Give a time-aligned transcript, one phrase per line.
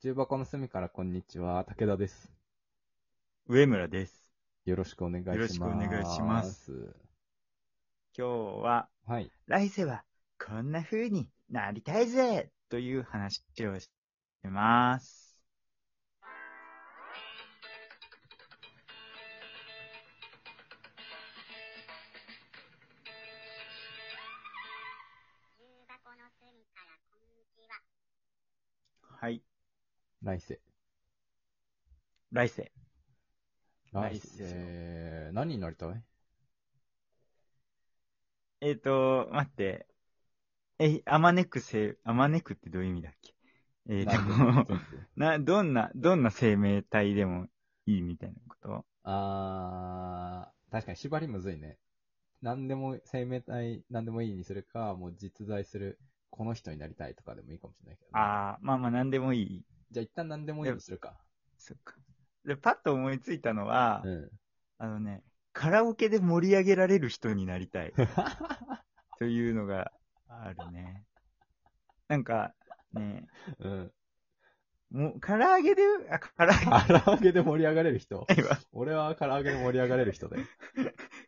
[0.00, 2.30] 重箱の隅からこんにちは、武田です。
[3.48, 4.30] 上村です。
[4.64, 5.36] よろしくお願いします。
[5.36, 6.94] よろしくお願いします。
[8.16, 9.32] 今日は、はい。
[9.48, 10.04] 来世は
[10.38, 13.90] こんな風になりたいぜという話をし
[14.40, 15.27] てます。
[30.22, 30.60] 来世。
[32.32, 32.70] 来世。
[33.92, 36.02] 来来世です世、何になりたい？
[38.60, 39.86] えっ、ー、と、待って。
[40.80, 43.34] え、あまねくせ、あまねくってどういう意味だっけ？
[43.88, 44.26] えっ、ー、なん
[44.66, 44.80] とで、
[45.16, 47.46] な、どんな、どんな生命体でも
[47.86, 48.84] いいみたいなこと？
[49.04, 51.78] あー、確かに縛りむずいね。
[52.42, 55.98] 何でも、生命体、何でもいいにするか、もう実在する、
[56.30, 58.18] この人になりたいとかでもいいかもしれないけど、ね。
[58.20, 59.64] ああ、まあまあなんでもいい。
[59.90, 61.16] じゃあ一旦何でもいいにするか。
[61.58, 61.94] そっか。
[62.44, 64.30] で、パッと思いついたのは、うん。
[64.78, 65.22] あのね、
[65.52, 67.92] カラオケで盛り上げられる人になりたい。
[69.18, 69.92] というのが
[70.28, 71.04] あるね。
[72.06, 72.54] なんか、
[72.92, 73.26] ね、
[73.58, 73.92] うん。
[74.90, 76.50] もう、唐揚げで、あ、唐揚
[76.88, 78.26] げ、唐揚げで盛り上がれる人？
[78.30, 80.44] 今俺は唐揚げで盛り上がれる人だよ。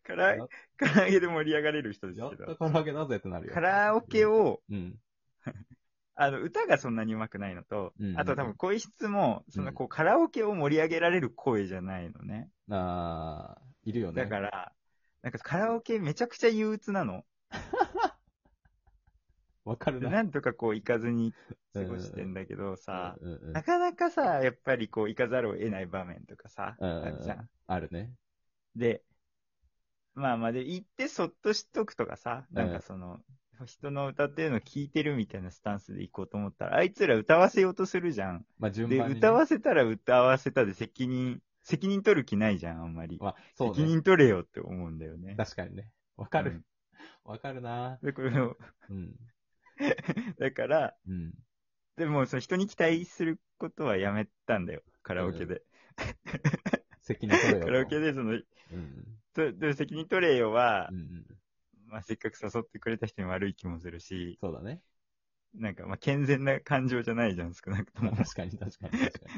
[0.07, 3.55] 唐揚げ、唐揚げで盛り上がれる人ですやっけど、た唐揚げだぜってなるよ。
[3.55, 4.99] カラオケを、うん。
[6.15, 12.51] あの、歌がそんなに上手くないのと、うんうんうんあと多分声質も、そのこう、カラオケを盛り上げられる声じゃないのね。
[12.71, 14.23] あー、いるよね。
[14.23, 14.73] だから、
[15.23, 17.13] なんかカラオケめちゃくちゃ憂鬱なの。
[17.23, 17.25] で、
[19.65, 20.11] わかるな。
[20.11, 21.33] なんとかこう行かずに
[21.75, 27.49] 過ごしてんだけどさ、うんうんなかなかさ、やっぱりこう行かざるを得ない場面とかさ、うんうんあるじゃん。
[27.67, 28.13] あるね。
[28.77, 29.03] で、
[30.15, 33.21] まあまあで、行ってそっとしとくとかさ、うんなんかその、
[33.67, 38.39] 人の歌ってるの聞いてるみたいなスタンスで行こうと思ったら、あいつら歌わせようとするじゃん。
[38.41, 39.19] で、まあ順番に、ね。
[39.19, 43.19] 歌わせたら歌わせたで責任、責任取る気ないじゃん、あんまり。
[43.21, 43.89] まあ、そう責ね。
[43.89, 45.35] 任取れよって思うんだよね。
[45.37, 45.91] 確かにね。
[46.17, 46.65] わかるうん。
[47.25, 47.99] わかるな。
[48.03, 48.57] で、これを、
[48.89, 49.15] うん。
[50.39, 51.33] だから、うん。
[51.97, 55.63] でも、その人に期待することはやめたんだよ、カラオケで。
[57.03, 57.67] 責任取れよと。
[57.67, 58.35] カラオケで、その、う
[58.77, 59.21] ん。
[59.33, 61.30] とで責任取れよはうん、うん。
[61.91, 64.83] まあ、せっかく誘ってくれた人に悪い気もするし、そうだね。
[65.55, 68.13] なんか、まあ、健全な感情じゃないじゃん、少なくとも。
[68.13, 69.33] 確かに確かに確かに。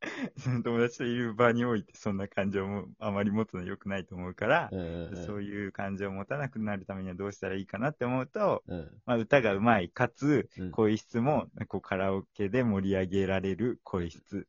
[0.38, 5.26] その友達といる場において、そんな感情もあまり持つの良くないと思うから、うんうんうん。
[5.26, 9.02] そういう感情を持たなくなるためにはどうしたらいいかなって思うと、うん。
[9.06, 10.70] まあ、歌が上手い、かつ、うん。
[10.70, 14.46] 声質も、こう、カラオケで盛り上げられる声質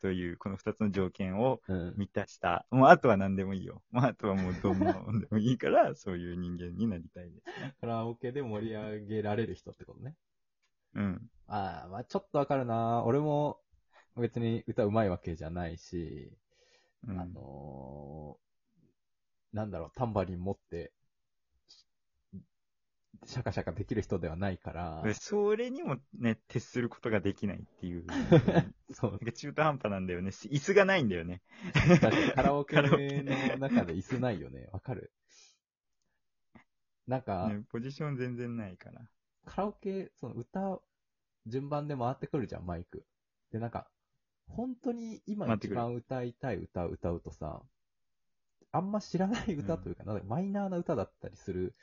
[0.00, 1.94] という、この二つの条件をうん。
[1.96, 2.66] 満たした。
[2.70, 3.82] もう、あとは何でもいいよ。
[3.90, 7.74] もう、あとはもう、どんなもんでもいいから、 そういう人間になりたいですね。
[7.80, 10.16] カラオケで盛り上げられる人ってことね。
[10.94, 11.30] うん。
[11.46, 13.02] ああ、まあちょっとわかるな。
[13.04, 13.60] 俺も
[14.16, 16.32] 別に歌うまいわけじゃないし、
[17.06, 18.48] うんあのー
[19.52, 20.92] なんだろう、タンバリン持って、
[23.24, 28.04] シャカシャカできる人ではないから、でそれにもね、徹することができないっていう。
[28.92, 30.30] そうなんか中途半端なんだよね。
[30.30, 31.42] 椅子がないんだよね。
[32.34, 32.82] カラオケの
[33.58, 34.68] 中で椅子ないよね。
[34.72, 35.12] わかる？
[37.06, 39.00] なんか、ねポジション全然ないから。
[39.46, 40.80] カラオケ、その歌、
[41.46, 43.04] 順番で回ってくるじゃん、マイク。
[43.50, 43.88] で、なんか、
[44.46, 47.62] 本当に今一番歌いたい歌を歌うとさ、
[48.72, 51.74] あんま知らない歌というか、なんかマイナーな歌だったりする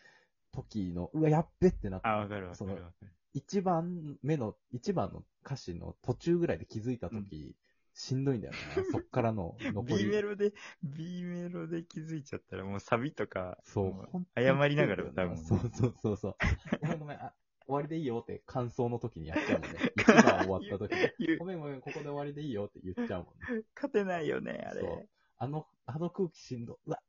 [0.55, 3.11] 時の、うわ、やっべってなって、あ、わかるわかそのるわかる。
[3.33, 7.55] 一番目の、一番の歌詞の途中ぐらいで気づいた時、
[7.93, 8.57] しんどいんだよな。
[8.91, 10.05] そっからの残 B り。
[10.05, 16.35] メロで、B メロで気づいちゃったらもうサビとか、そう、も本当に謝りながら歌うもんねそうそうそうそう。
[16.81, 17.33] ごめんごめん、あ、
[17.65, 19.79] 終わりでいいよって感想の時にやっちゃうもんね。
[19.97, 21.27] 一番終わった時に。
[21.27, 23.63] 言うごめんごめん、ここで終わりでいいよって言っちゃうもんね。
[23.75, 24.81] 勝てないよね、あれ。
[24.81, 25.09] そう。
[25.37, 27.01] あの、あの空気しんど、うわ、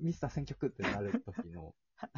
[0.00, 1.74] ミスター選曲ってなる時の、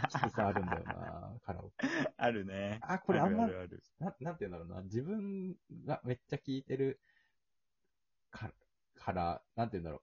[0.09, 1.87] きつさあるんだよな、カラオケ。
[2.17, 2.81] あるね。
[2.83, 5.57] あこれあんまあるあるななんて言うんだろうな、自分
[5.87, 7.01] がめっちゃ聴いてる
[8.31, 8.53] か
[8.95, 10.03] から、なんて言うんだろ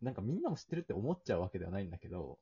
[0.00, 0.04] う。
[0.04, 2.38] なんかみんなも知ってるって思っちゃうわけではないんだけど、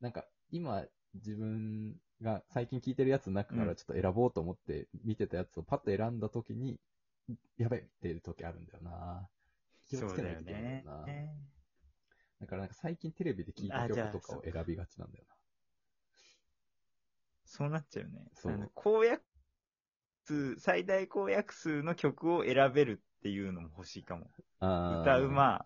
[0.00, 0.84] なんか今
[1.14, 6.80] 自分が最近聴いてるやつの中からちょっと選ぼうと思って見てたやつをパッと選んだ時に、
[7.58, 9.28] やべえっていう時あるんだよな。
[9.86, 10.92] 気をつけないといけないんだよな。
[11.04, 11.36] だよね。
[12.40, 15.24] だからなんか最近テレビで聴いた曲とかを選びがちなんだよ
[17.54, 18.10] そうなっちゃうね。
[18.34, 19.22] そう公約
[20.24, 24.26] 数、最大公約数の曲を選べるっていうのも欲しいかも。
[24.60, 25.30] 歌う。
[25.30, 25.64] ま、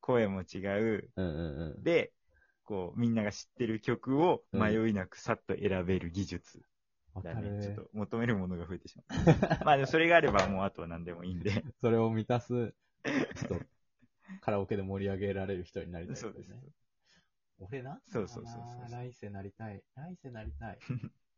[0.00, 1.10] 声も違う。
[1.14, 1.36] うんうん
[1.76, 1.84] うん。
[1.84, 2.12] で、
[2.64, 6.60] こう、みんなが知ってる曲を迷いなくさっと選べる技術。
[7.22, 7.62] だね。
[7.62, 9.06] ちょっと求めるものが増えてしまう。
[9.64, 11.64] まあでもそれがあればもうあとは何でもいいんで。
[11.80, 12.74] それを満たす
[13.36, 13.60] 人、
[14.40, 16.60] カラオケで盛り上げられる人になりたいそうですね。
[17.60, 17.92] 俺な？
[17.92, 19.82] んそうそうそうそう来世なりたい。
[19.94, 20.78] 来世なりたい。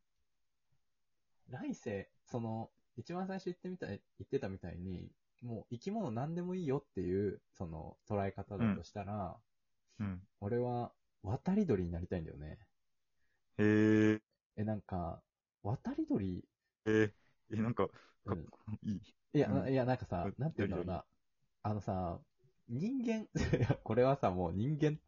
[1.51, 5.09] 来世、その、一番最初言ってみたい、言ってたみたいに、
[5.41, 9.37] もう生き物何でもいいよっていう、その、捉え方だとしたら、
[9.99, 10.23] うん。
[10.41, 10.93] 俺は
[11.23, 12.59] 渡り鳥になりたいんだよね。
[13.59, 13.65] へ
[14.15, 14.21] え。
[14.57, 15.23] え、なんか、
[15.63, 16.43] 渡り鳥、
[16.87, 17.13] え
[17.51, 17.89] え、なんか、
[18.27, 19.03] かっうんこいい。
[19.35, 21.05] いや、うんないや、なんかさう、なんて言うんだろうな。
[21.63, 22.21] あのさ、
[22.69, 23.29] 人間、
[23.85, 25.01] これはさ、もう人間って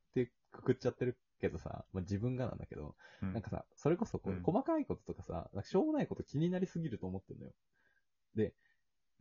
[0.54, 7.52] くくっちゃってるけどさ、まあ、自分がなんだけど、うんなんかさ、それこそこう、うん細かいこととかさ、なんかしょうもないこと気になりすぎると思ってんのよ。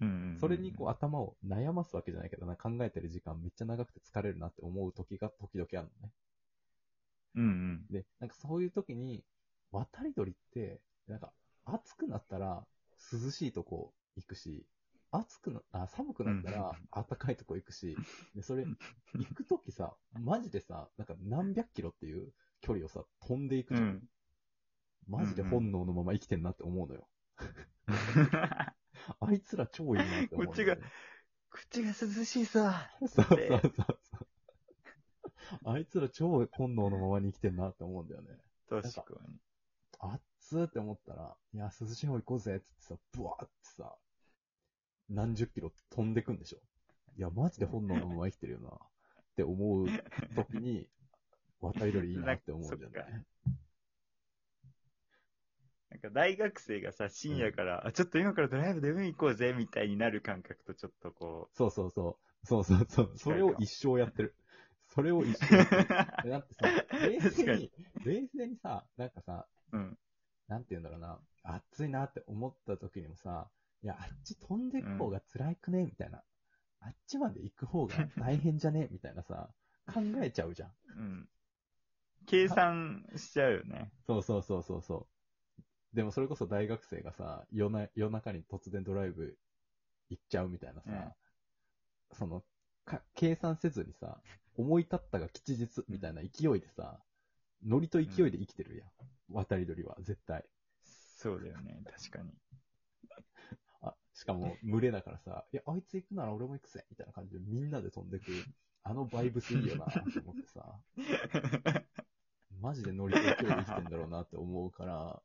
[0.01, 6.11] うんうんうんそれにこう頭を悩ますわけじゃないけど、なんか考えてる時間めっちゃ長くて疲れるなって思う時が時々あるのね。
[7.35, 7.85] うんうん。
[7.89, 9.23] で、なんかそういう時に、
[9.71, 11.31] 渡り鳥って、なんか
[11.65, 12.65] 暑くなったら
[13.11, 14.65] 涼しいとこ行くし、
[15.13, 17.95] 暑くな、あ、寒くなったら暖かいとこ行くし、
[18.35, 18.65] で、それ、
[19.13, 23.87] 行く時さ、マジでさ、なんか何百キロっていう距離をさ、飛んでいくじゃん。
[23.87, 24.03] うん。
[25.07, 27.07] マジで本能のまま生きてんなって思うのよ。
[29.19, 30.77] あいつら超いいなって思う、こっちが
[31.49, 32.89] 口が涼しいさ。
[33.01, 33.99] そうそうそうそう。
[35.65, 38.29] あいつら超本能のままに生きてんなって思うんだよね。
[38.69, 39.37] 確かに。
[39.99, 43.95] あっつーって思ったら、いや、涼しい方行こうぜってさ、ブワーってさ、
[45.09, 46.57] 何十キロ飛んでくんでしょ？
[47.17, 48.69] いや、マジで本能のまま生きてるよな。
[48.69, 49.87] って思う
[50.35, 50.87] 時に、
[51.61, 53.25] 渡り鳥いいなって思うんだよそっね。
[55.91, 62.47] なんか大学生がさ、深夜から、あ、ちょっと今からドライブで海行こうぜ、みたいになる感覚とちょっとこそうそうそう。
[62.47, 63.11] そうそうそう。
[63.15, 64.35] そ近いかれを一生やってる。
[64.89, 65.87] それを一生やってる。
[66.29, 66.67] だってさ、
[67.07, 67.71] 冷静に、
[68.03, 69.97] 冷静にさ、なんかさ、うん。
[70.47, 73.49] なんて言うんだろうな、暑いなって思った時にもさ、
[73.83, 75.85] いや、あっち飛んでく方が辛くね？
[75.85, 76.23] みたいな。
[76.79, 78.87] あっちまで行く方が大変じゃね？
[78.91, 79.49] みたいなさ、
[79.93, 80.71] 考えちゃうじゃん。
[80.97, 81.29] うん。
[82.25, 83.91] 計算しちゃうよね。
[84.07, 85.07] そうそうそうそうそ
[85.93, 85.95] う。
[85.95, 89.37] でもそれこそ大学生がさ、夜な夜中に突然ドライブ
[90.09, 91.15] 行っちゃうみたいなさ、
[92.13, 92.43] その
[92.85, 94.21] か、計算せずにさ、
[94.55, 96.99] 思い立ったが吉日みたいな勢いでさ、
[97.65, 98.89] ノリと勢いで生きてるやん。
[99.29, 100.45] 渡り鳥は、絶対。
[101.17, 102.31] そうだよね、確かに。
[104.23, 108.25] あ、しかも、群れだからさ、いや、あいつ行くなら俺も行くぜみたいな感じでみんなで飛んでく、
[108.83, 110.79] あのバイブスいいよなって思ってさ、
[112.61, 115.21] マジでノリと勢いで生きてんだろうなって思うから、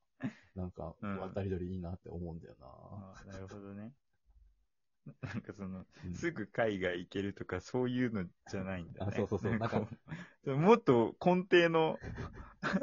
[0.55, 3.93] なんか、うん渡り鳥いいなって思うんだよあなるほどね。
[5.23, 5.87] なんかその、な。
[6.05, 9.12] うんすぐ海外行けるとかそういうのじゃないんだね。
[9.12, 9.89] あそうそうそうなんか
[10.47, 11.99] もっと根底の、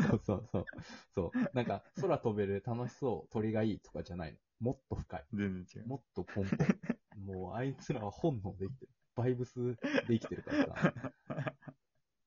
[0.09, 0.65] そうそうそう。
[1.13, 1.55] そう。
[1.55, 4.37] なんか、空飛べる楽しそう、鳥がいいとかじゃないの。
[4.59, 5.25] もっと深い。
[5.33, 5.87] 全然違う。
[5.87, 7.33] もっと根本。
[7.33, 8.91] もう、あいつらは本能で生きてる。
[9.15, 9.77] バイブスで
[10.09, 10.93] 生きてるからさ、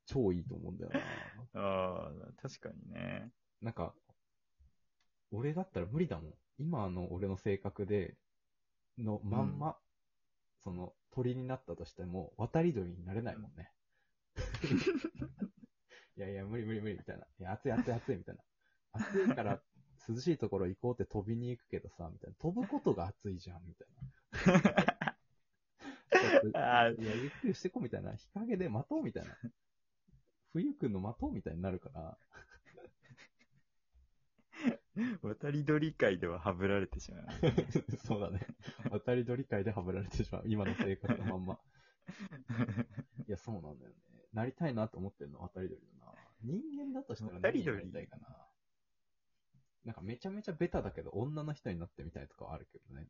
[0.06, 0.90] 超いいと思うんだよ
[1.54, 1.60] な。
[1.60, 3.30] ああ、確かにね。
[3.60, 3.94] なんか、
[5.30, 6.34] 俺だったら無理だもん。
[6.58, 8.16] 今の俺の性格で、
[8.96, 9.76] のまんま、
[10.64, 13.70] その、鳥になったとしても、渡り鳥になれないもんね。
[16.18, 17.24] いやいや、無理無理無理、みたいな。
[17.38, 18.42] いや、暑い暑い暑い、みたいな。
[18.92, 19.62] 暑いから、
[20.08, 22.36] 涼しいところ行こうって飛びに行くけどさ、みたいな。
[22.40, 23.88] 飛ぶことが暑いじゃん、みたい
[24.52, 25.16] な。
[26.98, 28.12] いや、ゆっくりしてこ、みたいな。
[28.16, 29.36] 日陰で待とう、みたいな。
[30.52, 32.18] 冬くんの待とう、みたいになるから。
[35.22, 37.26] 渡り鳥界でははぶられてしまう。
[38.04, 38.40] そうだね。
[38.90, 40.42] 渡り鳥界ではぶられてしまう。
[40.46, 41.60] 今の生活のまんま。
[43.28, 43.96] いや、そうなんだよね。
[44.32, 45.97] なりたいなと思ってるの、渡り鳥だな。
[46.42, 48.28] 人間だとしたら何になりたいかな。
[49.84, 53.06] なんかめちゃめちゃベタだけど、女の人になってみたいとかはあるけどね。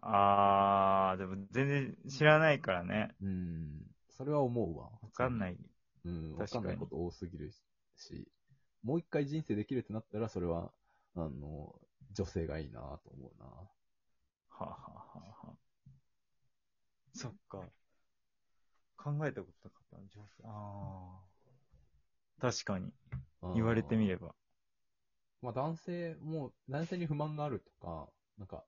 [0.00, 3.14] ああ、でも全然知らないからね。
[3.20, 3.82] うん。
[4.16, 4.90] それは思うわ。
[5.02, 5.56] わかんない。
[6.04, 7.52] うん、わ確かにかんないこと多すぎる
[7.96, 8.28] し、
[8.82, 10.70] もう一回人生できるってなったら、それは、
[11.14, 11.74] あの、
[12.12, 13.46] 女性がいいなと思うな。
[13.46, 13.70] は
[14.58, 15.56] あ、はあはあはあ、
[17.12, 17.64] そっか。
[18.96, 20.42] 考えたことなかったな女性。
[20.44, 21.17] ああ。
[22.40, 22.92] 確かに。
[23.54, 24.34] 言われてみれば。
[25.42, 28.64] まあ男性も、男性に不満があるとか、なんか、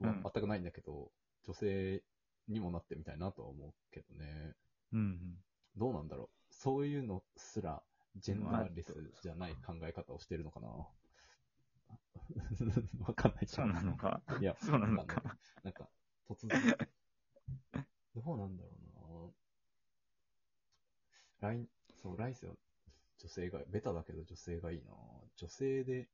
[0.00, 1.10] 全くないんだけど、
[1.44, 2.02] 女性
[2.48, 4.54] にもなってみたいなとは思うけどね。
[4.92, 5.36] うんうん。
[5.76, 6.28] どうなんだろう。
[6.50, 7.82] そういうのすら、
[8.16, 10.68] ジェンダーレスじゃない考え方をしてるのかな。
[13.06, 14.22] わかんないそうなのか。
[14.40, 15.22] いや、そうなのわか
[15.62, 15.88] なんか、
[16.28, 16.60] 突然。
[18.14, 19.34] どうなんだろ
[21.40, 21.66] うな来、
[22.02, 22.54] そう、来世は
[23.18, 24.90] 女性が、ベタだけど女性がいいな
[25.36, 26.08] 女性で、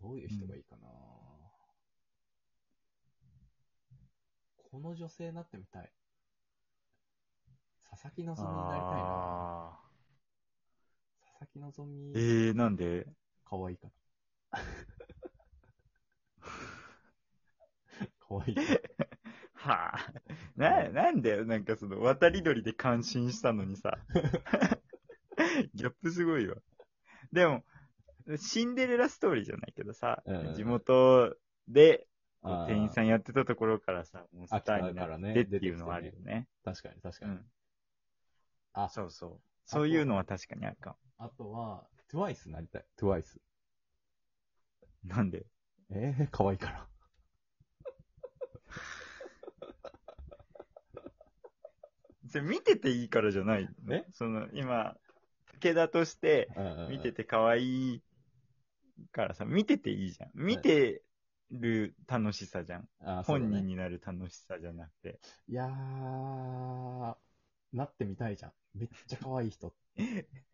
[0.00, 0.88] どういう人がいいかな、
[4.70, 5.90] この女性になってみたい。
[7.90, 8.26] 佐々木希に
[8.68, 9.72] なりたいな。
[9.72, 9.80] あ
[11.40, 12.48] 佐々木希ー。
[12.48, 13.06] えー、なんで？
[13.44, 13.88] 可愛いか
[14.52, 14.52] ら。
[18.20, 18.68] 可愛いから。
[19.54, 20.12] はあ。
[20.58, 23.98] な、なんだよ、なんかその、渡り鳥で感心したのにさ。
[25.74, 26.56] ギャップすごいわ。
[27.32, 27.64] でも、
[28.36, 30.22] シンデレラストーリーじゃないけどさ、
[30.56, 31.36] 地元
[31.68, 32.06] で、
[32.42, 36.48] こうあー店員さんやってたところからさ、もうスターになってっていうのはあるよね。
[36.64, 37.32] 確かに確かに。
[37.32, 37.46] うん。
[38.74, 39.40] あ、そうそう。
[39.64, 42.84] そういうのは確かにあるかあとは、TWICE なりたい。
[42.96, 43.40] TWICE。
[45.04, 45.16] も。
[45.16, 45.46] なんで？
[45.90, 46.86] えー、可愛いから。
[52.30, 54.96] それ見てていいからじゃないのえその、今、
[55.60, 56.48] 武田として、
[56.88, 58.02] 見てて可愛い
[59.12, 60.30] からさ、見てていいじゃん。
[60.34, 61.02] 見て
[61.50, 62.88] る楽しさじゃん。
[63.00, 65.18] あそうだね本人になる楽しさじゃなくて。
[65.48, 67.14] いやー、
[67.72, 68.52] なってみたいじゃん。
[68.74, 69.74] めっちゃ可愛い人。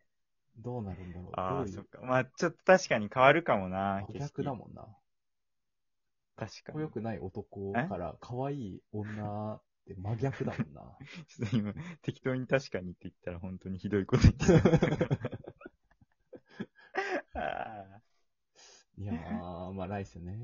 [0.56, 1.32] どうなるんだろう。
[1.36, 1.74] ああ、どういう？
[1.74, 2.00] そっか。
[2.02, 4.04] まあ、ちょっと確かに変わるかもな。
[4.08, 4.56] 真逆だん。
[4.56, 4.86] もんな。
[6.36, 10.82] 確かこよくない男から可愛い女って真逆だもんな。
[11.28, 14.46] ちょっと今、適当に確かにって言ったら本当にひどいこと言って
[17.32, 17.40] た。
[17.40, 18.00] あ
[18.96, 20.38] いやー、まあ来世ね。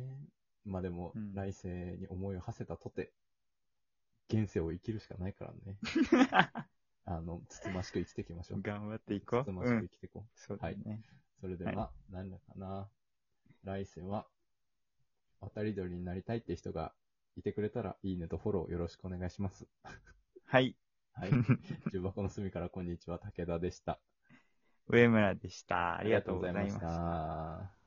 [0.64, 3.12] まあでも、うん来世に思いを馳せたとて、
[4.28, 5.78] 現世を生きるしかないからね。
[5.82, 6.66] ー
[7.06, 8.62] あの、つつましく生きていきましょう。
[8.62, 9.44] 頑張っていこう。
[9.44, 9.82] つつましくうん。
[9.82, 10.38] 生きていこう。
[10.38, 11.02] そうだね。
[11.40, 12.88] それでは、なんだかな。
[13.64, 14.26] 来世は、
[15.40, 16.94] 渡り鳥になりたいって人が
[17.40, 19.66] いてくれたら、いいねとフォローよろしくお願いします。
[20.46, 20.76] はい。
[21.12, 21.30] はい。
[21.92, 23.98] 重箱の隅からこんにちは、武田でした。
[24.86, 25.96] 上村でした。
[25.96, 26.78] ありがとうございまし。
[26.78, 27.79] た。